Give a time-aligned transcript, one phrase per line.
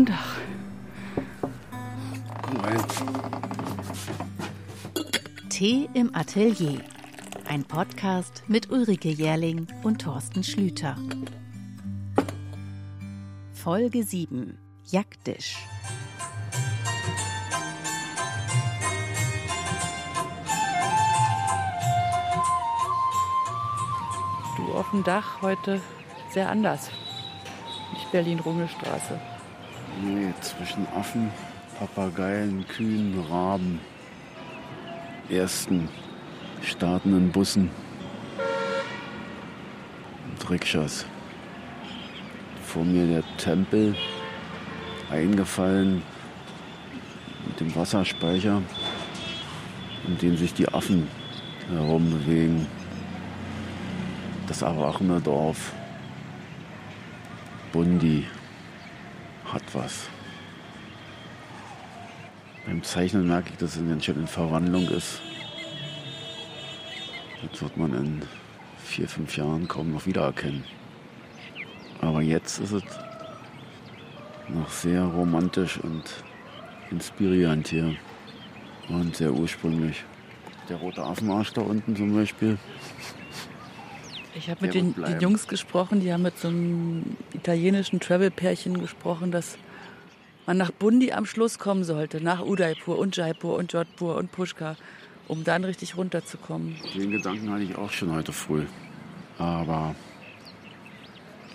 [0.00, 0.36] dem Dach.
[2.42, 2.84] Komm rein.
[5.48, 6.80] Tee im Atelier.
[7.46, 10.96] Ein Podcast mit Ulrike Jährling und Thorsten Schlüter.
[13.52, 14.56] Folge 7.
[14.86, 15.58] Jagdisch.
[24.56, 25.80] Du auf dem Dach heute
[26.30, 26.90] sehr anders.
[27.92, 29.20] Nicht Berlin-Rungelstraße.
[30.02, 31.30] Nee, zwischen Affen,
[31.78, 33.80] Papageien, Kühen, Raben,
[35.28, 35.90] ersten
[36.62, 37.70] startenden Bussen
[40.30, 41.04] und Rikschas.
[42.64, 43.94] Vor mir der Tempel,
[45.10, 46.02] eingefallen
[47.46, 48.62] mit dem Wasserspeicher,
[50.06, 51.08] in dem sich die Affen
[51.70, 52.66] herumbewegen.
[54.46, 55.72] Das Arachner Dorf.
[57.72, 58.26] Bundi
[59.52, 60.08] hat was.
[62.66, 65.20] Beim Zeichnen merke ich, dass es ganz schön in Verwandlung ist.
[67.50, 68.22] Das wird man in
[68.84, 70.64] vier, fünf Jahren kaum noch wiedererkennen.
[72.00, 72.82] Aber jetzt ist es
[74.48, 76.04] noch sehr romantisch und
[76.90, 77.96] inspirierend hier.
[78.88, 80.04] Und sehr ursprünglich.
[80.68, 82.58] Der rote Affenarsch da unten zum Beispiel.
[84.34, 89.30] Ich habe mit den, den Jungs gesprochen, die haben mit so einem italienischen Travel-Pärchen gesprochen,
[89.32, 89.58] dass
[90.46, 94.76] man nach Bundi am Schluss kommen sollte, nach Udaipur und Jaipur und Jodhpur und Pushkar,
[95.28, 96.76] um dann richtig runterzukommen.
[96.94, 98.64] Den Gedanken hatte ich auch schon heute früh.
[99.38, 99.94] Aber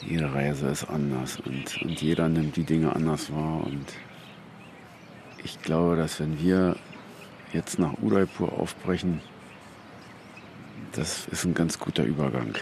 [0.01, 3.63] jede Reise ist anders und, und jeder nimmt die Dinge anders wahr.
[3.65, 3.85] Und
[5.43, 6.75] ich glaube, dass wenn wir
[7.53, 9.21] jetzt nach Udaipur aufbrechen,
[10.93, 12.55] das ist ein ganz guter Übergang.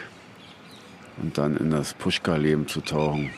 [1.22, 3.30] Und dann in das Pushkar-Leben zu tauchen.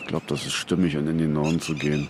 [0.00, 2.08] Ich glaube, das ist stimmig und in den Norden zu gehen.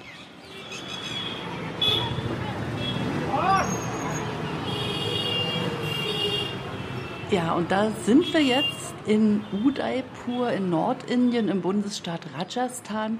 [7.30, 13.18] Ja, und da sind wir jetzt in Udaipur in Nordindien im Bundesstaat Rajasthan.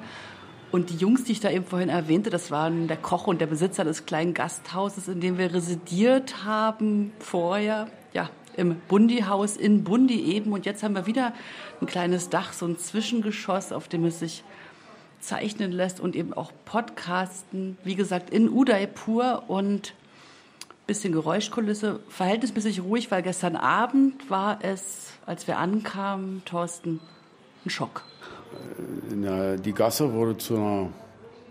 [0.71, 3.47] Und die Jungs, die ich da eben vorhin erwähnte, das waren der Koch und der
[3.47, 10.20] Besitzer des kleinen Gasthauses, in dem wir residiert haben vorher, ja, im Bundi-Haus in Bundi
[10.34, 10.53] eben.
[10.53, 11.32] Und jetzt haben wir wieder
[11.81, 14.44] ein kleines Dach, so ein Zwischengeschoss, auf dem es sich
[15.20, 17.78] zeichnen lässt und eben auch podcasten.
[17.84, 19.94] Wie gesagt, in Udaipur und
[20.87, 27.00] bisschen Geräuschkulisse, verhältnismäßig ruhig, weil gestern Abend war es, als wir ankamen, Thorsten,
[27.65, 28.03] ein Schock.
[29.10, 30.88] Der, die Gasse wurde zu einer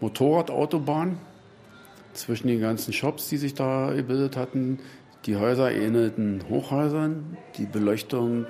[0.01, 1.17] Motorradautobahn
[2.13, 4.79] zwischen den ganzen Shops, die sich da gebildet hatten.
[5.25, 7.37] Die Häuser ähnelten Hochhäusern.
[7.57, 8.45] Die Beleuchtung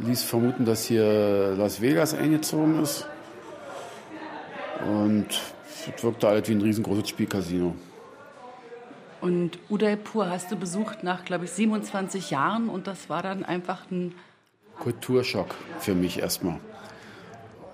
[0.00, 3.08] ließ vermuten, dass hier Las Vegas eingezogen ist.
[4.86, 5.26] Und
[5.66, 7.74] es wirkte halt wie ein riesengroßes Spielcasino.
[9.20, 13.90] Und Udaipur hast du besucht nach, glaube ich, 27 Jahren und das war dann einfach
[13.90, 14.14] ein
[14.78, 16.60] Kulturschock für mich erstmal.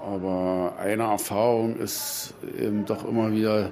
[0.00, 3.70] Aber eine Erfahrung ist eben doch immer wieder äh,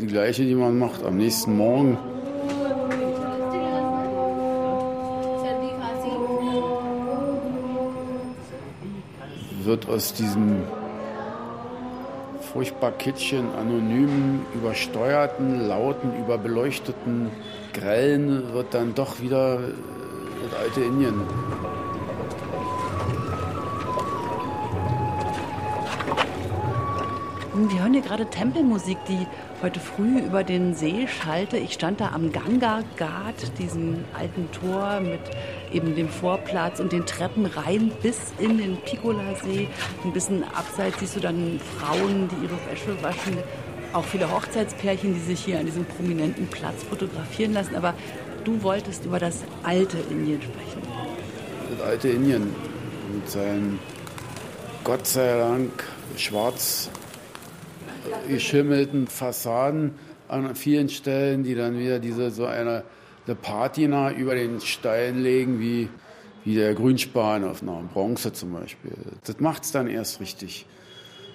[0.00, 1.04] die gleiche, die man macht.
[1.04, 1.98] Am nächsten Morgen
[9.64, 10.62] wird aus diesem
[12.52, 17.30] furchtbar kitschen, anonymen, übersteuerten, lauten, überbeleuchteten,
[17.72, 19.72] grellen, wird dann doch wieder äh,
[20.50, 21.14] das alte Indien.
[27.54, 29.26] Wir hören hier gerade Tempelmusik, die
[29.62, 31.58] heute früh über den See schallte.
[31.58, 35.20] Ich stand da am Ganga Ghat, diesem alten Tor mit
[35.74, 39.68] eben dem Vorplatz und den Treppen rein bis in den Piccola-See.
[40.04, 43.38] Ein bisschen abseits siehst du dann Frauen, die ihre Wäsche waschen.
[43.92, 47.76] Auch viele Hochzeitspärchen, die sich hier an diesem prominenten Platz fotografieren lassen.
[47.76, 47.94] Aber
[48.44, 50.82] du wolltest über das alte Indien sprechen.
[51.70, 52.54] Das alte Indien
[53.12, 53.78] mit seinen
[54.84, 55.70] Gott sei Dank
[56.16, 56.90] schwarz
[58.28, 59.94] geschimmelten Fassaden
[60.28, 62.84] an vielen Stellen, die dann wieder diese so eine,
[63.26, 65.88] eine Patina über den Stein legen, wie,
[66.44, 68.92] wie der Grünspan auf einer Bronze zum Beispiel.
[69.24, 70.66] Das macht es dann erst richtig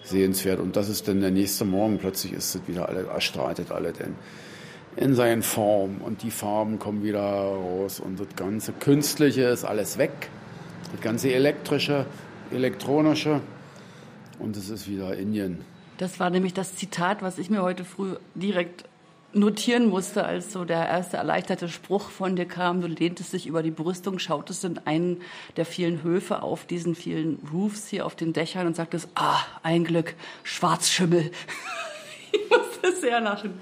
[0.03, 0.59] sehenswert.
[0.59, 1.97] Und das ist dann der nächste Morgen.
[1.97, 4.15] Plötzlich ist es wieder alles, erstrahlt das alles in,
[4.95, 6.01] in seinen Form.
[6.03, 7.99] Und die Farben kommen wieder raus.
[7.99, 10.29] Und das ganze Künstliche ist alles weg.
[10.91, 12.05] Das ganze Elektrische,
[12.51, 13.41] Elektronische.
[14.39, 15.63] Und es ist wieder Indien.
[15.97, 18.83] Das war nämlich das Zitat, was ich mir heute früh direkt
[19.37, 22.81] notieren musste, als so der erste erleichterte Spruch von dir kam.
[22.81, 25.21] Du lehntest dich über die Brüstung, schautest in einen
[25.55, 29.83] der vielen Höfe auf diesen vielen Roofs hier auf den Dächern und sagtest, ah, ein
[29.83, 31.31] Glück, Schwarzschimmel.
[32.31, 33.53] ich musste sehr lachen.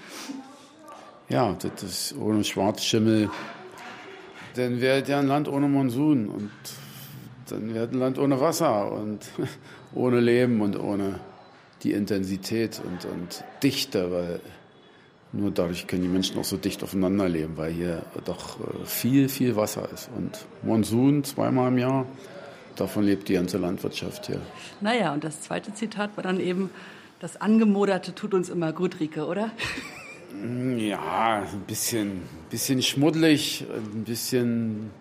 [1.29, 3.29] Ja, das ist ohne Schwarzschimmel.
[4.55, 6.51] Dann wäre ja ein Land ohne Monsun und
[7.49, 9.19] dann wäre ein Land ohne Wasser und
[9.93, 11.19] ohne Leben und ohne
[11.83, 14.39] die Intensität und, und Dichte, weil
[15.35, 19.29] nur dadurch können die Menschen auch so dicht aufeinander leben, weil hier doch äh, viel,
[19.29, 20.09] viel Wasser ist.
[20.15, 22.05] Und Monsun zweimal im Jahr,
[22.75, 24.41] davon lebt die ganze Landwirtschaft hier.
[24.81, 26.69] Naja, und das zweite Zitat war dann eben,
[27.19, 29.51] das Angemoderte tut uns immer gut, Rike, oder?
[30.41, 34.91] Mm, ja, ein bisschen, bisschen schmuddelig, ein bisschen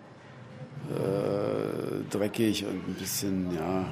[0.89, 3.85] äh, dreckig und ein bisschen, ja,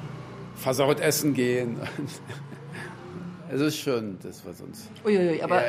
[0.56, 1.78] versaut essen gehen.
[3.53, 4.89] Es ist schon das, was uns.
[5.05, 5.61] Uiuiui, aber,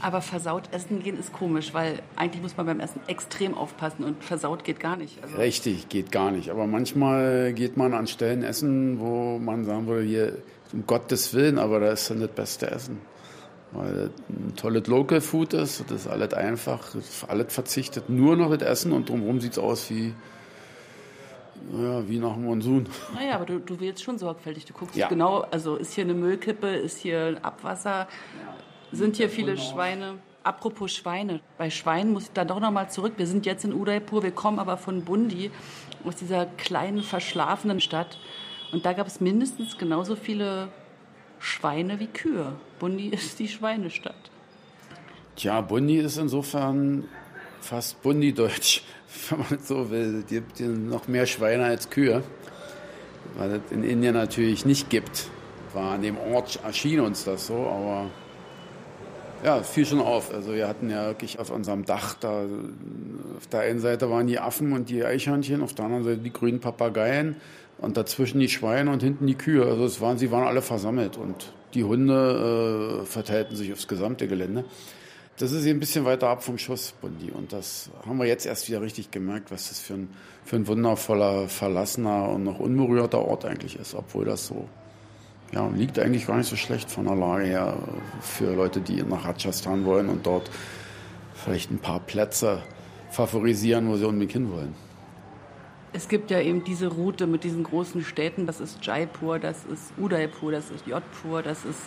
[0.00, 4.24] aber versaut essen gehen ist komisch, weil eigentlich muss man beim Essen extrem aufpassen und
[4.24, 5.22] versaut geht gar nicht.
[5.22, 6.48] Also Richtig, geht gar nicht.
[6.48, 10.38] Aber manchmal geht man an Stellen essen, wo man sagen würde, hier,
[10.72, 13.00] um Gottes Willen, aber da ist dann das beste Essen.
[13.72, 16.88] Weil ein tolles Local Food ist, das ist alles einfach,
[17.28, 20.14] alles verzichtet, nur noch das Essen und drumherum sieht es aus wie
[21.72, 22.88] ja, wie nach dem Monsun.
[23.14, 24.64] Naja, aber du, du wählst schon sorgfältig.
[24.64, 25.08] Du guckst ja.
[25.08, 28.08] genau, also ist hier eine Müllkippe, ist hier Abwasser,
[28.92, 30.18] sind hier viele Schweine.
[30.42, 33.14] Apropos Schweine, bei Schweinen muss ich da doch nochmal zurück.
[33.16, 35.50] Wir sind jetzt in Udaipur, wir kommen aber von Bundi,
[36.04, 38.18] aus dieser kleinen, verschlafenen Stadt.
[38.72, 40.68] Und da gab es mindestens genauso viele
[41.40, 42.52] Schweine wie Kühe.
[42.78, 44.30] Bundi ist die Schweinestadt.
[45.34, 47.04] Tja, Bundi ist insofern
[47.66, 48.82] fast Bundi-deutsch
[49.30, 50.24] wenn man so will.
[50.28, 52.22] Die gibt noch mehr Schweine als Kühe,
[53.36, 55.28] weil es in Indien natürlich nicht gibt.
[55.72, 58.06] War an dem Ort erschien uns das so, aber
[59.44, 60.32] ja, fiel schon auf.
[60.32, 62.44] Also wir hatten ja wirklich auf unserem Dach da,
[63.36, 66.32] auf der einen Seite waren die Affen und die Eichhörnchen, auf der anderen Seite die
[66.32, 67.36] grünen Papageien
[67.78, 69.66] und dazwischen die Schweine und hinten die Kühe.
[69.66, 74.28] Also es waren, sie waren alle versammelt und die Hunde äh, verteilten sich aufs gesamte
[74.28, 74.64] Gelände.
[75.38, 77.30] Das ist ein bisschen weiter ab vom Schuss, Bundi.
[77.30, 80.08] Und das haben wir jetzt erst wieder richtig gemerkt, was das für ein,
[80.44, 83.94] für ein wundervoller, verlassener und noch unberührter Ort eigentlich ist.
[83.94, 84.66] Obwohl das so,
[85.52, 87.76] ja, liegt eigentlich gar nicht so schlecht von der Lage her
[88.22, 90.50] für Leute, die nach Rajasthan wollen und dort
[91.34, 92.62] vielleicht ein paar Plätze
[93.10, 94.74] favorisieren, wo sie unbedingt hinwollen.
[95.92, 98.46] Es gibt ja eben diese Route mit diesen großen Städten.
[98.46, 101.80] Das ist Jaipur, das ist Udaipur, das ist Jodhpur, das ist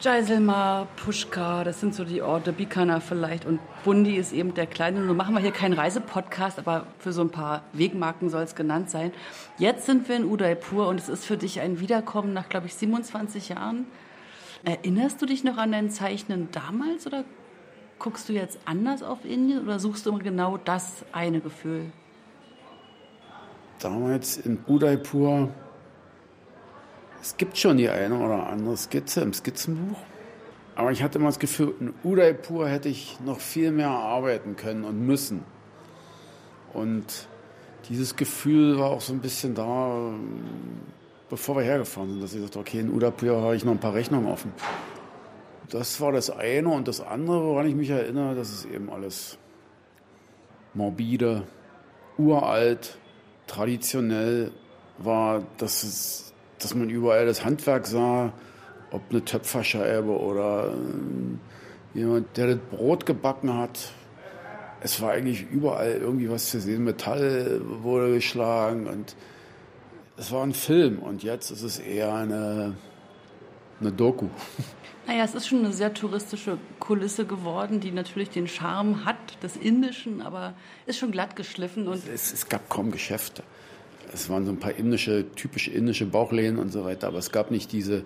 [0.00, 5.00] Jaisalmer, Pushkar, das sind so die Orte, Bikana vielleicht und Bundi ist eben der kleine.
[5.00, 8.88] Nun machen wir hier keinen Reisepodcast, aber für so ein paar Wegmarken soll es genannt
[8.88, 9.12] sein.
[9.58, 12.74] Jetzt sind wir in Udaipur und es ist für dich ein Wiederkommen nach, glaube ich,
[12.76, 13.84] 27 Jahren.
[14.64, 17.24] Erinnerst du dich noch an dein Zeichnen damals oder
[17.98, 21.92] guckst du jetzt anders auf Indien oder suchst du immer genau das eine Gefühl?
[23.80, 25.50] Damals in Udaipur
[27.22, 29.98] es gibt schon die eine oder andere Skizze im Skizzenbuch.
[30.74, 34.84] Aber ich hatte immer das Gefühl, in Udaipur hätte ich noch viel mehr arbeiten können
[34.84, 35.44] und müssen.
[36.72, 37.04] Und
[37.88, 40.12] dieses Gefühl war auch so ein bisschen da,
[41.28, 43.94] bevor wir hergefahren sind, dass ich dachte, okay, in Udaipur habe ich noch ein paar
[43.94, 44.52] Rechnungen offen.
[45.68, 46.68] Das war das eine.
[46.68, 49.38] Und das andere, woran ich mich erinnere, das ist eben alles
[50.72, 51.42] morbide,
[52.16, 52.96] uralt,
[53.46, 54.52] traditionell
[54.98, 56.29] war, dass es
[56.62, 58.32] dass man überall das Handwerk sah,
[58.90, 63.92] ob eine Töpferscheibe oder äh, jemand, der das Brot gebacken hat.
[64.80, 66.84] Es war eigentlich überall irgendwie was zu sehen.
[66.84, 69.14] Metall wurde geschlagen und
[70.16, 72.76] es war ein Film und jetzt ist es eher eine,
[73.80, 74.28] eine Doku.
[75.06, 79.56] Naja, es ist schon eine sehr touristische Kulisse geworden, die natürlich den Charme hat des
[79.56, 80.54] Indischen, aber
[80.86, 81.88] ist schon glatt geschliffen.
[81.88, 83.42] Und es, es gab kaum Geschäfte
[84.12, 87.50] es waren so ein paar indische, typische indische Bauchläden und so weiter, aber es gab
[87.50, 88.02] nicht diese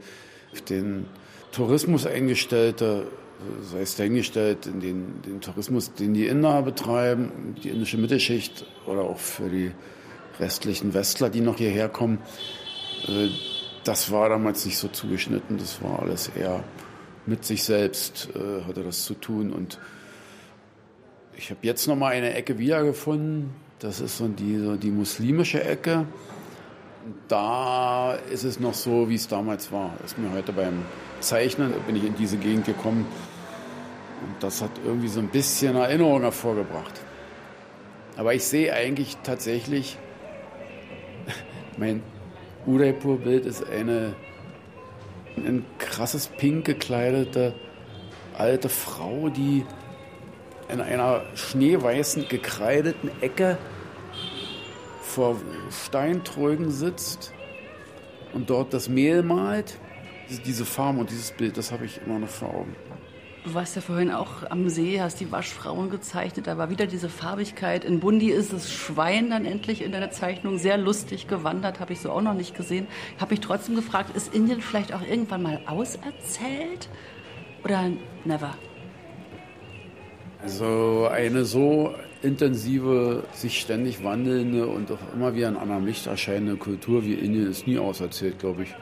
[0.52, 1.06] auf den
[1.52, 3.06] Tourismus eingestellte,
[3.62, 9.02] sei es dahingestellt, in den, den Tourismus, den die Inder betreiben, die indische Mittelschicht oder
[9.02, 9.72] auch für die
[10.38, 12.18] restlichen Westler, die noch hierher kommen.
[13.08, 13.28] Äh,
[13.84, 16.64] das war damals nicht so zugeschnitten, das war alles eher
[17.26, 19.52] mit sich selbst, äh, hatte das zu tun.
[19.52, 19.78] Und
[21.36, 23.50] ich habe jetzt noch mal eine Ecke wiedergefunden,
[23.84, 26.06] das ist so die, so die muslimische Ecke.
[27.28, 29.92] Da ist es noch so, wie es damals war.
[30.02, 30.86] Ist mir heute beim
[31.20, 33.04] Zeichnen, bin ich in diese Gegend gekommen.
[34.22, 36.98] Und das hat irgendwie so ein bisschen Erinnerung hervorgebracht.
[38.16, 39.98] Aber ich sehe eigentlich tatsächlich,
[41.76, 42.02] mein
[42.66, 44.14] Udaipur-Bild ist eine,
[45.36, 47.52] ein krasses Pink gekleidete
[48.38, 49.66] alte Frau, die
[50.70, 53.58] in einer schneeweißen, gekreideten Ecke
[55.14, 55.36] vor
[55.70, 57.32] Steintrögen sitzt
[58.32, 59.78] und dort das Mehl malt.
[60.44, 62.74] Diese Farben und dieses Bild, das habe ich immer noch vor Augen.
[63.44, 67.10] Du warst ja vorhin auch am See, hast die Waschfrauen gezeichnet, da war wieder diese
[67.10, 67.84] Farbigkeit.
[67.84, 72.00] In Bundi ist das Schwein dann endlich in deiner Zeichnung sehr lustig gewandert, habe ich
[72.00, 72.88] so auch noch nicht gesehen.
[73.20, 76.88] Habe ich trotzdem gefragt, ist Indien vielleicht auch irgendwann mal auserzählt?
[77.62, 77.90] Oder
[78.24, 78.54] never?
[80.42, 86.56] Also eine so intensive, sich ständig wandelnde und auch immer wieder in anderem Licht erscheinende
[86.56, 88.74] Kultur wie Indien ist nie auserzählt, glaube ich.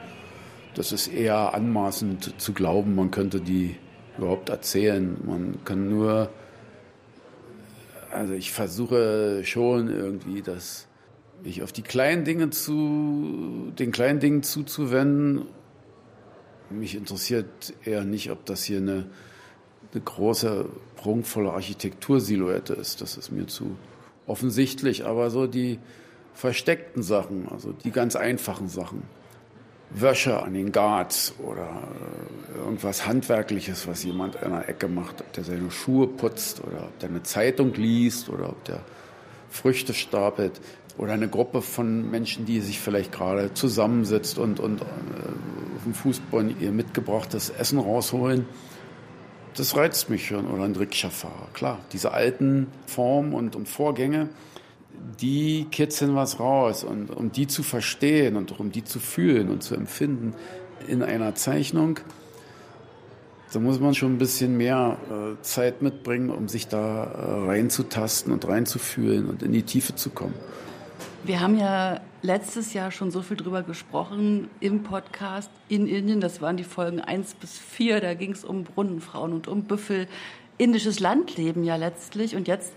[0.75, 3.75] Das ist eher anmaßend zu glauben, man könnte die
[4.17, 5.17] überhaupt erzählen.
[5.25, 6.29] Man kann nur,
[8.11, 10.87] also ich versuche schon irgendwie, dass
[11.43, 15.45] mich auf die kleinen Dinge zu, den kleinen Dingen zuzuwenden.
[16.69, 19.05] Mich interessiert eher nicht, ob das hier eine,
[19.93, 23.01] eine große, prunkvolle Architektursilhouette ist.
[23.01, 23.75] Das ist mir zu
[24.27, 25.05] offensichtlich.
[25.05, 25.79] Aber so die
[26.33, 29.03] versteckten Sachen, also die ganz einfachen Sachen.
[29.95, 35.31] Wäsche an den Guards oder äh, irgendwas Handwerkliches, was jemand in einer Ecke macht, ob
[35.33, 38.79] der seine Schuhe putzt oder ob der eine Zeitung liest oder ob der
[39.51, 40.59] Früchte stapelt
[40.97, 44.85] oder eine Gruppe von Menschen, die sich vielleicht gerade zusammensetzt und, und äh,
[45.75, 48.47] auf dem Fußball ihr mitgebrachtes Essen rausholen.
[49.55, 50.47] Das reizt mich schon.
[50.47, 51.49] Oder ein Rikscha-Fahrer.
[51.53, 54.29] Klar, diese alten Formen und, und Vorgänge,
[55.21, 56.83] die kitzeln was raus.
[56.83, 60.33] Und um die zu verstehen und um die zu fühlen und zu empfinden
[60.87, 61.99] in einer Zeichnung,
[63.53, 68.33] da muss man schon ein bisschen mehr äh, Zeit mitbringen, um sich da äh, reinzutasten
[68.33, 70.33] und reinzufühlen und in die Tiefe zu kommen.
[71.23, 76.21] Wir haben ja letztes Jahr schon so viel drüber gesprochen im Podcast in Indien.
[76.21, 77.99] Das waren die Folgen 1 bis 4.
[77.99, 80.07] Da ging es um Brunnenfrauen und um Büffel.
[80.57, 82.35] Indisches Landleben ja letztlich.
[82.35, 82.73] Und jetzt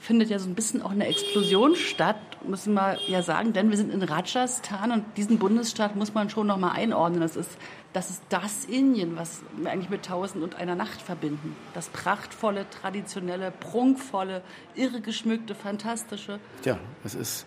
[0.00, 3.76] findet ja so ein bisschen auch eine Explosion statt, müssen wir ja sagen, denn wir
[3.76, 7.20] sind in Rajasthan und diesen Bundesstaat muss man schon noch mal einordnen.
[7.20, 7.50] Das ist
[7.92, 11.56] das, ist das Indien, was wir eigentlich mit Tausend und einer Nacht verbinden.
[11.74, 14.42] Das prachtvolle, traditionelle, prunkvolle,
[14.74, 16.38] irre geschmückte, fantastische.
[16.64, 17.46] Ja, es ist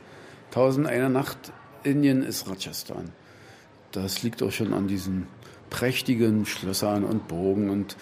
[0.51, 1.51] Tausend einer Nacht.
[1.83, 3.09] Indien ist Rajasthan.
[3.91, 5.27] Das liegt auch schon an diesen
[5.69, 7.97] prächtigen Schlössern und Burgen und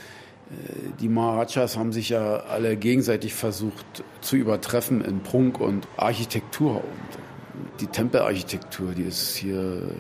[1.00, 6.77] die Maharajas haben sich ja alle gegenseitig versucht zu übertreffen in Prunk und Architektur.
[6.77, 9.91] Und die Tempelarchitektur, die ist hier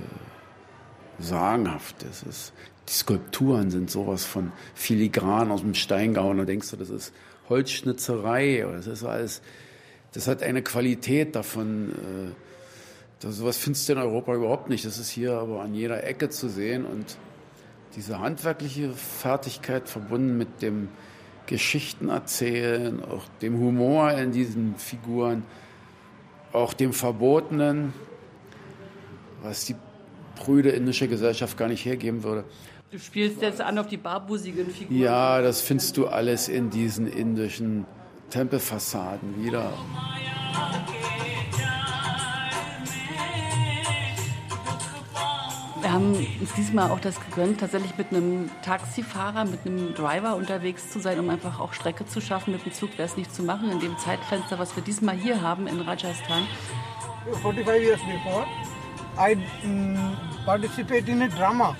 [1.19, 1.97] sagenhaft.
[2.03, 2.53] Das ist,
[2.87, 6.39] die Skulpturen sind sowas von filigran aus dem Stein gehauen.
[6.39, 7.13] Da denkst du, das ist
[7.47, 8.65] Holzschnitzerei.
[8.71, 9.43] Das ist alles,
[10.13, 11.91] das hat eine Qualität davon.
[11.91, 12.31] Äh,
[13.21, 14.85] das, sowas findest du in Europa überhaupt nicht.
[14.85, 17.17] Das ist hier aber an jeder Ecke zu sehen und
[17.95, 20.89] diese handwerkliche Fertigkeit verbunden mit dem
[21.47, 25.43] Geschichtenerzählen, auch dem Humor in diesen Figuren,
[26.53, 27.93] auch dem Verbotenen,
[29.41, 29.75] was die
[30.35, 32.45] prüde indische Gesellschaft gar nicht hergeben würde.
[32.91, 34.99] Du spielst jetzt an auf die barbusigen Figuren.
[34.99, 37.85] Ja, das findest du alles in diesen indischen
[38.29, 39.73] Tempelfassaden wieder.
[45.81, 50.91] Wir haben uns diesmal auch das gegönnt, tatsächlich mit einem Taxifahrer, mit einem Driver unterwegs
[50.91, 52.51] zu sein, um einfach auch Strecke zu schaffen.
[52.51, 55.41] Mit dem Zug wäre es nicht zu machen in dem Zeitfenster, was wir diesmal hier
[55.41, 56.45] haben in Rajasthan.
[57.41, 58.45] 45 years before,
[59.17, 61.75] I um, participate in a drama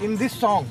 [0.00, 0.66] in this song.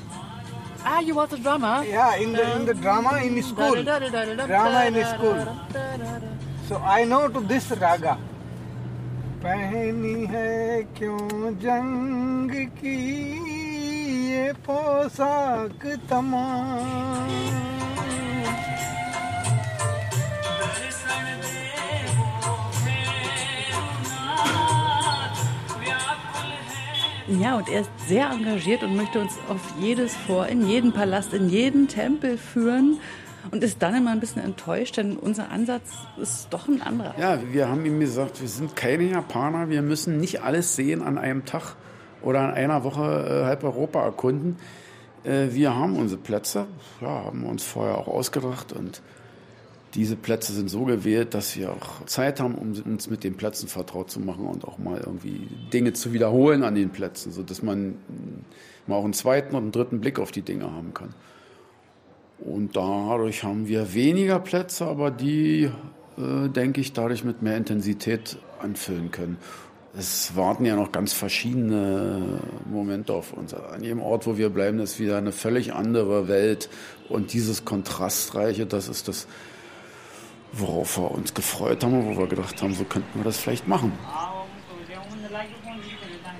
[0.85, 1.83] Ah, you was a drummer?
[1.83, 3.83] Yeah, in the, in the drama in school.
[3.83, 5.37] Drama in school.
[6.67, 8.17] So I know to this raga.
[9.43, 12.95] पहनी है क्यों जंग की
[14.31, 17.29] ये पोशाक तमाम
[27.26, 31.32] Ja, und er ist sehr engagiert und möchte uns auf jedes Vor, in jeden Palast,
[31.32, 32.98] in jeden Tempel führen
[33.50, 35.90] und ist dann immer ein bisschen enttäuscht, denn unser Ansatz
[36.20, 37.14] ist doch ein anderer.
[37.18, 41.16] Ja, wir haben ihm gesagt, wir sind keine Japaner, wir müssen nicht alles sehen an
[41.16, 41.76] einem Tag
[42.20, 44.56] oder an einer Woche äh, halb Europa erkunden.
[45.24, 46.66] Äh, wir haben unsere Plätze,
[47.00, 49.00] ja, haben uns vorher auch ausgedacht und
[49.94, 53.68] diese Plätze sind so gewählt, dass wir auch Zeit haben, um uns mit den Plätzen
[53.68, 57.94] vertraut zu machen und auch mal irgendwie Dinge zu wiederholen an den Plätzen, sodass man
[58.86, 61.14] mal auch einen zweiten und einen dritten Blick auf die Dinge haben kann.
[62.40, 65.70] Und dadurch haben wir weniger Plätze, aber die,
[66.18, 69.38] äh, denke ich, dadurch mit mehr Intensität anfüllen können.
[69.96, 73.54] es warten ja noch ganz verschiedene Momente auf uns.
[73.54, 76.68] An jedem Ort, wo wir bleiben, ist wieder eine völlig andere Welt.
[77.08, 79.28] Und dieses Kontrastreiche, das ist das,
[80.58, 83.68] worauf wir uns gefreut haben und wo wir gedacht haben, so könnten wir das vielleicht
[83.68, 83.92] machen.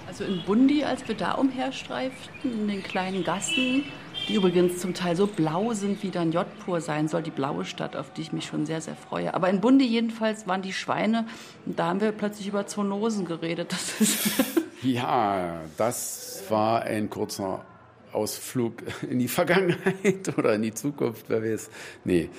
[0.06, 3.84] Also in Bundi, als wir da umherstreiften, in den kleinen Gassen,
[4.28, 7.96] die übrigens zum Teil so blau sind, wie dann Jodhpur sein soll, die blaue Stadt,
[7.96, 9.34] auf die ich mich schon sehr, sehr freue.
[9.34, 11.26] Aber in Bundi jedenfalls waren die Schweine
[11.66, 13.72] und da haben wir plötzlich über Zoonosen geredet.
[13.72, 13.94] Das
[14.82, 17.64] ja, das war ein kurzer
[18.12, 21.70] Ausflug in die Vergangenheit oder in die Zukunft, wer weiß.
[22.04, 22.30] Nee,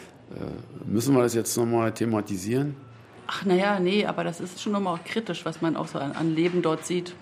[0.85, 2.75] müssen wir das jetzt nochmal thematisieren?
[3.27, 6.11] Ach naja, nee, aber das ist schon nochmal auch kritisch, was man auch so an,
[6.11, 7.15] an Leben dort sieht.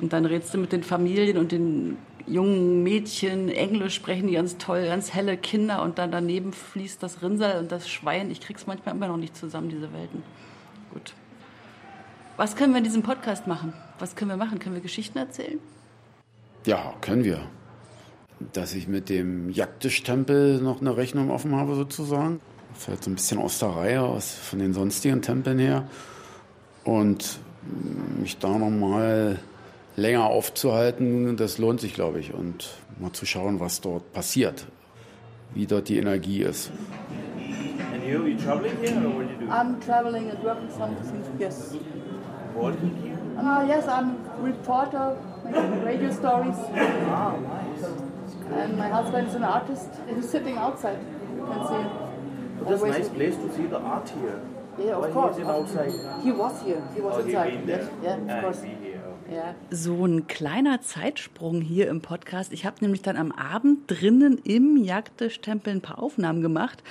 [0.00, 4.58] Und dann redest du mit den Familien und den jungen Mädchen, Englisch sprechen die ganz
[4.58, 8.30] toll, ganz helle Kinder und dann daneben fließt das Rinnsal und das Schwein.
[8.30, 10.22] Ich krieg's manchmal immer noch nicht zusammen, diese Welten.
[10.92, 11.14] Gut.
[12.36, 13.74] Was können wir in diesem Podcast machen?
[13.98, 14.58] Was können wir machen?
[14.58, 15.58] Können wir Geschichten erzählen?
[16.64, 17.46] Ja, können wir.
[18.52, 22.40] Dass ich mit dem Jagdtisch-Tempel noch eine Rechnung offen habe, sozusagen.
[22.74, 25.84] Fällt so ein bisschen aus der Reihe, aus, von den sonstigen Tempeln her.
[26.84, 27.38] Und
[28.18, 29.38] mich da nochmal
[29.96, 32.34] länger aufzuhalten, das lohnt sich, glaube ich.
[32.34, 34.66] Und mal zu schauen, was dort passiert,
[35.54, 36.70] wie dort die Energie ist.
[37.92, 39.52] And you, you traveling here or what do you do?
[39.52, 41.74] I'm traveling and working something, yes.
[42.54, 43.18] Working here?
[43.38, 46.56] Uh, yes, I'm reporter, making radio stories.
[47.10, 48.11] Ah, nice.
[48.54, 49.88] And my husband is an artist.
[50.14, 50.98] He's sitting outside.
[51.36, 51.84] You can see.
[52.58, 54.40] But that's a nice place to see the art here.
[54.78, 55.36] Yeah, of Why course.
[55.36, 55.92] he outside?
[56.22, 56.82] He was here.
[56.94, 57.68] He was Oh, he inside.
[57.68, 57.90] Yes.
[58.02, 58.62] Yeah, Ah, of course.
[59.70, 62.52] So ein kleiner Zeitsprung hier im Podcast.
[62.52, 66.82] Ich habe nämlich dann am Abend drinnen im Jagdtisch-Tempel ein paar Aufnahmen gemacht.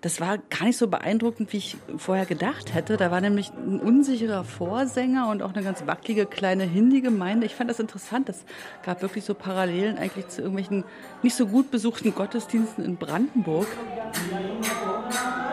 [0.00, 2.96] Das war gar nicht so beeindruckend, wie ich vorher gedacht hätte.
[2.96, 7.46] Da war nämlich ein unsicherer Vorsänger und auch eine ganz wackelige kleine Hindi-Gemeinde.
[7.46, 8.28] Ich fand das interessant.
[8.28, 8.44] Es
[8.82, 10.84] gab wirklich so Parallelen eigentlich zu irgendwelchen
[11.22, 13.66] nicht so gut besuchten Gottesdiensten in Brandenburg.
[13.96, 15.43] Ja,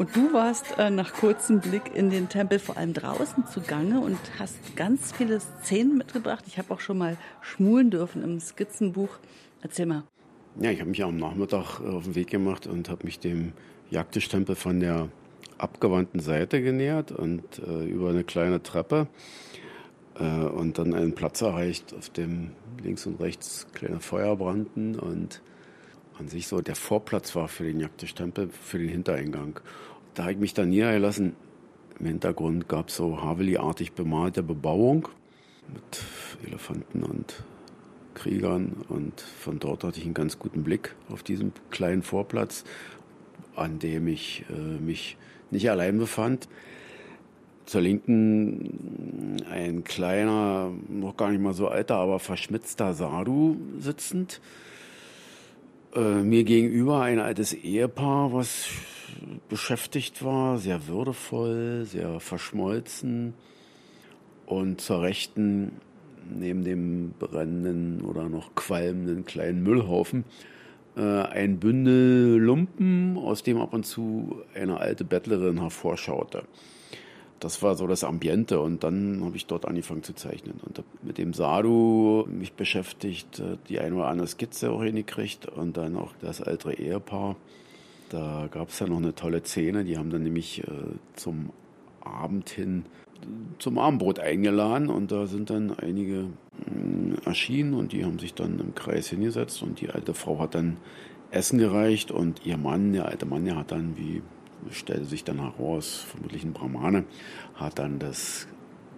[0.00, 4.18] und du warst äh, nach kurzem Blick in den Tempel vor allem draußen zugange und
[4.38, 6.44] hast ganz viele Szenen mitgebracht.
[6.46, 9.10] Ich habe auch schon mal schmulen dürfen im Skizzenbuch.
[9.60, 10.04] Erzähl mal.
[10.58, 13.52] Ja, ich habe mich am Nachmittag äh, auf den Weg gemacht und habe mich dem
[13.90, 15.10] Jagdtisch-Tempel von der
[15.58, 19.06] abgewandten Seite genähert und äh, über eine kleine Treppe
[20.18, 25.42] äh, und dann einen Platz erreicht, auf dem links und rechts kleine Feuer brannten und
[26.20, 29.60] an sich so der Vorplatz war für den Jagdtisch-Tempel, für den Hintereingang.
[30.14, 31.36] Da habe ich mich dann niedergelassen.
[31.98, 35.08] Im Hintergrund gab es so Haveli-artig bemalte Bebauung
[35.72, 36.02] mit
[36.46, 37.44] Elefanten und
[38.14, 42.64] Kriegern und von dort hatte ich einen ganz guten Blick auf diesen kleinen Vorplatz,
[43.54, 45.16] an dem ich äh, mich
[45.50, 46.48] nicht allein befand.
[47.66, 54.40] Zur Linken ein kleiner, noch gar nicht mal so alter, aber verschmitzter Sadhu sitzend.
[55.94, 58.68] Äh, mir gegenüber ein altes Ehepaar, was
[59.48, 63.34] beschäftigt war, sehr würdevoll, sehr verschmolzen.
[64.46, 65.72] Und zur Rechten,
[66.28, 70.24] neben dem brennenden oder noch qualmenden kleinen Müllhaufen,
[70.96, 76.44] äh, ein Bündel Lumpen, aus dem ab und zu eine alte Bettlerin hervorschaute.
[77.38, 81.16] Das war so das Ambiente und dann habe ich dort angefangen zu zeichnen und mit
[81.16, 86.12] dem Sadhu mich beschäftigt, äh, die eine oder andere Skizze auch hingekriegt und dann auch
[86.20, 87.36] das ältere Ehepaar.
[88.10, 90.66] Da gab es ja noch eine tolle Szene, die haben dann nämlich äh,
[91.14, 91.50] zum
[92.00, 92.84] Abend hin
[93.58, 96.30] zum Abendbrot eingeladen und da sind dann einige
[96.66, 100.54] mh, erschienen und die haben sich dann im Kreis hingesetzt und die alte Frau hat
[100.54, 100.78] dann
[101.30, 104.22] Essen gereicht und ihr Mann, der alte Mann, der hat dann, wie
[104.70, 107.04] stellte sich dann heraus, vermutlich ein Brahmane,
[107.54, 108.48] hat dann das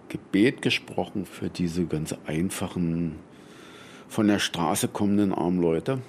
[0.09, 3.15] Gebet gesprochen für diese ganz einfachen,
[4.07, 5.99] von der Straße kommenden armen Leute.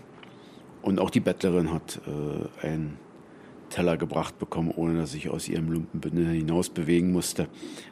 [0.85, 2.99] Und auch die Bettlerin hat äh, einen
[3.71, 7.49] Teller gebracht bekommen, ohne dass ich aus ihrem Lumpenbündel hinaus bewegen musste.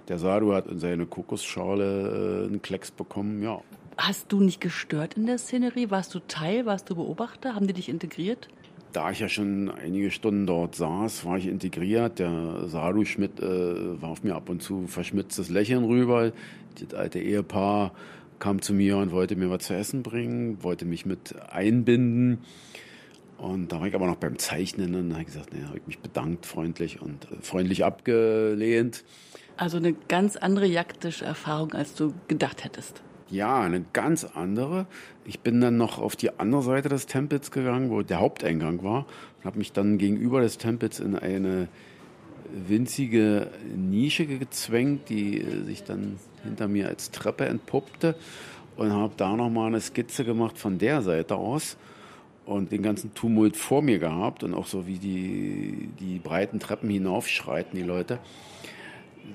[0.08, 3.62] Der Sadhu hat in seine Kokosschale äh, einen Klecks bekommen, ja.
[3.96, 5.90] Hast du nicht gestört in der Szenerie?
[5.90, 6.66] Warst du Teil?
[6.66, 7.54] Warst du Beobachter?
[7.54, 8.48] Haben die dich integriert?
[8.92, 12.18] Da ich ja schon einige Stunden dort saß, war ich integriert.
[12.18, 16.32] Der Sadhu Schmidt äh, warf mir ab und zu verschmitztes Lächeln rüber.
[16.78, 17.92] Das alte Ehepaar
[18.42, 22.38] kam zu mir und wollte mir was zu essen bringen, wollte mich mit einbinden.
[23.38, 25.78] Und da war ich aber noch beim Zeichnen und da habe ich gesagt, nee, habe
[25.78, 29.04] ich mich bedankt, freundlich und äh, freundlich abgelehnt.
[29.56, 33.00] Also eine ganz andere jaktische Erfahrung, als du gedacht hättest.
[33.30, 34.86] Ja, eine ganz andere.
[35.24, 39.06] Ich bin dann noch auf die andere Seite des Tempels gegangen, wo der Haupteingang war,
[39.38, 41.68] und habe mich dann gegenüber des Tempels in eine
[42.52, 48.14] winzige Nische gezwängt, die äh, sich dann hinter mir als Treppe entpuppte
[48.76, 51.76] und habe da nochmal eine Skizze gemacht von der Seite aus
[52.46, 56.90] und den ganzen Tumult vor mir gehabt und auch so wie die, die breiten Treppen
[56.90, 58.18] hinaufschreiten, die Leute.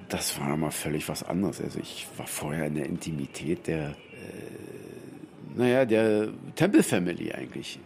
[0.10, 1.62] Das war mal völlig was anderes.
[1.62, 7.80] Also ich war vorher in der Intimität der, äh, naja, der Temple Family eigentlich.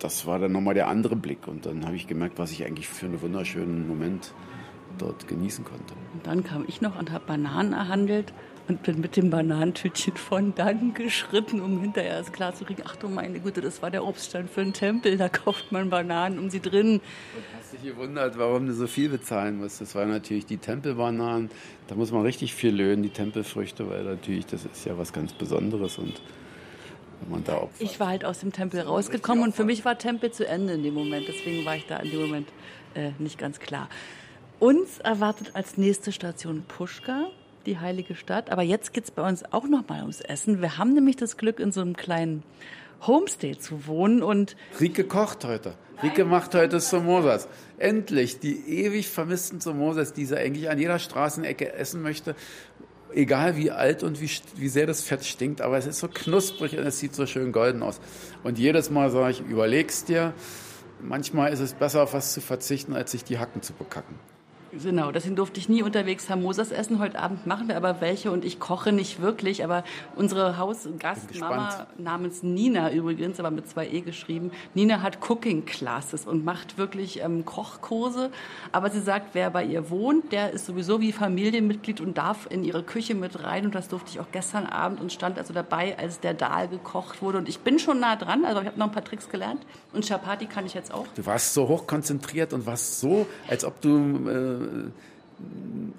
[0.00, 2.88] Das war dann nochmal der andere Blick und dann habe ich gemerkt, was ich eigentlich
[2.88, 4.34] für einen wunderschönen Moment
[4.98, 5.94] dort genießen konnte.
[6.12, 8.32] Und dann kam ich noch und habe Bananen erhandelt
[8.68, 12.96] und bin mit dem Bananentütchen von dann geschritten, um hinterher es klar zu kriegen, ach
[12.96, 16.50] du meine Güte, das war der Obststand für einen Tempel, da kauft man Bananen um
[16.50, 17.00] sie drin.
[17.58, 19.80] Hast dich gewundert, warum du so viel bezahlen musst.
[19.80, 21.50] Das waren natürlich die Tempelbananen.
[21.88, 25.32] Da muss man richtig viel löhnen, die Tempelfrüchte, weil natürlich das ist ja was ganz
[25.32, 26.20] Besonderes und
[27.20, 27.80] wenn man da opfert.
[27.80, 30.82] Ich war halt aus dem Tempel rausgekommen und für mich war Tempel zu Ende in
[30.82, 31.26] dem Moment.
[31.28, 32.48] Deswegen war ich da in dem Moment
[32.94, 33.88] äh, nicht ganz klar.
[34.60, 37.26] Uns erwartet als nächste Station Puschka,
[37.66, 38.50] die heilige Stadt.
[38.50, 40.62] Aber jetzt geht's bei uns auch noch mal ums Essen.
[40.62, 42.42] Wir haben nämlich das Glück, in so einem kleinen
[43.06, 45.74] Homestay zu wohnen und Rike kocht heute.
[46.02, 47.48] Rike macht heute Samosas.
[47.78, 52.34] Endlich die ewig vermissten Samosas, die sie eigentlich an jeder Straßenecke essen möchte.
[53.12, 56.76] Egal wie alt und wie, wie sehr das Fett stinkt, aber es ist so knusprig
[56.76, 58.00] und es sieht so schön golden aus.
[58.42, 60.32] Und jedes Mal sage ich, überleg's dir.
[61.00, 64.18] Manchmal ist es besser, auf was zu verzichten, als sich die Hacken zu bekacken.
[64.82, 66.98] Genau, deswegen durfte ich nie unterwegs Samosas essen.
[66.98, 69.62] Heute Abend machen wir aber welche und ich koche nicht wirklich.
[69.62, 69.84] Aber
[70.16, 76.44] unsere Hausgastmama namens Nina übrigens, aber mit zwei E geschrieben, Nina hat Cooking Classes und
[76.44, 78.30] macht wirklich ähm, Kochkurse.
[78.72, 82.64] Aber sie sagt, wer bei ihr wohnt, der ist sowieso wie Familienmitglied und darf in
[82.64, 83.66] ihre Küche mit rein.
[83.66, 87.22] Und das durfte ich auch gestern Abend und stand also dabei, als der Dahl gekocht
[87.22, 87.38] wurde.
[87.38, 89.64] Und ich bin schon nah dran, also ich habe noch ein paar Tricks gelernt.
[89.92, 91.06] Und Chapati kann ich jetzt auch.
[91.14, 94.63] Du warst so hochkonzentriert und warst so, als ob du äh,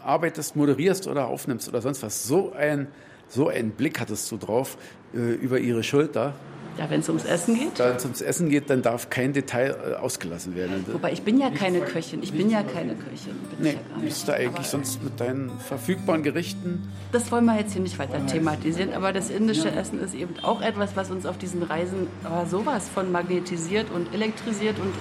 [0.03, 2.27] arbeitest, moderierst oder aufnimmst oder sonst was.
[2.27, 2.87] So ein,
[3.27, 4.77] so einen Blick hattest du drauf
[5.13, 6.33] äh, über ihre Schulter.
[6.77, 7.79] Ja, wenn es ums Essen geht.
[7.79, 10.85] Da es ums Essen geht, dann darf kein Detail äh, ausgelassen werden.
[10.91, 12.21] Wobei ich bin ja keine Köchin.
[12.21, 13.33] Ich bin ja keine Köchin.
[13.57, 16.91] Bin ich Nee, ja bist du eigentlich sonst mit deinen verfügbaren Gerichten?
[17.13, 20.61] Das wollen wir jetzt hier nicht weiter thematisieren, aber das indische Essen ist eben auch
[20.61, 24.91] etwas, was uns auf diesen Reisen aber sowas von magnetisiert und elektrisiert und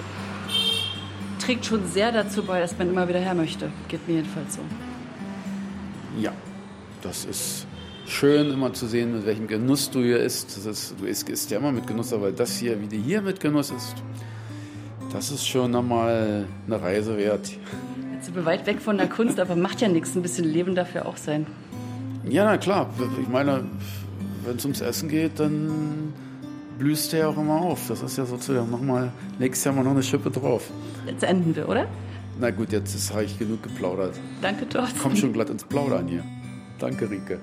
[1.39, 3.71] trägt schon sehr dazu bei, dass man immer wieder her möchte.
[3.87, 4.61] Geht mir jedenfalls so.
[6.19, 6.31] Ja,
[7.01, 7.67] das ist
[8.07, 10.57] schön immer zu sehen, mit welchem Genuss du hier isst.
[10.57, 13.39] Ist, du isst, isst ja immer mit Genuss, aber das hier, wie du hier mit
[13.39, 13.95] Genuss isst,
[15.11, 17.51] das ist schon nochmal eine Reise wert.
[18.13, 20.15] Jetzt sind wir weit weg von der Kunst, aber macht ja nichts.
[20.15, 21.47] Ein bisschen Leben dafür auch sein.
[22.27, 22.89] Ja, na klar.
[23.21, 23.65] Ich meine,
[24.45, 26.13] wenn es ums Essen geht, dann
[26.77, 27.87] blühst du ja auch immer auf.
[27.87, 30.69] Das ist ja sozusagen nochmal, nächstes Jahr mal noch eine Schippe drauf.
[31.05, 31.87] Jetzt enden wir, oder?
[32.39, 34.15] Na gut, jetzt habe ich genug geplaudert.
[34.41, 34.99] Danke, Thorsten.
[34.99, 36.23] Komm schon glatt ins Plaudern hier.
[36.79, 37.39] Danke, Rike.